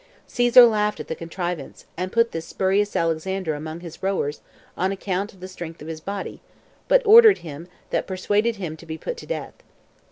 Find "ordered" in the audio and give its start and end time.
7.05-7.37